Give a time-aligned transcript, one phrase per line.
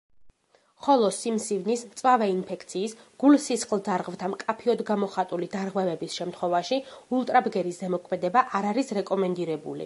[0.85, 6.81] ხოლო სიმსივნის, მწვავე ინფექციის, გულ-სისხლძარღვთა მკაფიოდ გამოხატული დარღვევების შემთხვევაში
[7.19, 9.79] ულტრაბგერის ზემოქმედება არ არის რეკომენდირებული.